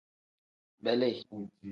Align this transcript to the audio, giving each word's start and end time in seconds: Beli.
Beli. 0.83 1.11